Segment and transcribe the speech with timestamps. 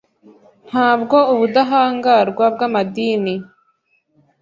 [0.69, 3.33] Ntabwo ubudahangarwa bwamadini